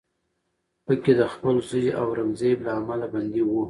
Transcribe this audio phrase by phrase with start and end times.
[0.85, 3.51] په کې د خپل زوی اورنګزیب له امله بندي و